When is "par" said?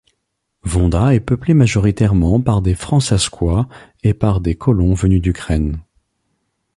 2.41-2.63, 4.15-4.41